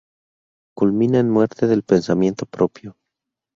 Culmina 0.75 1.19
en 1.19 1.29
muerte 1.29 1.67
del 1.67 1.83
pensamiento 1.83 2.47
propio. 2.47 2.97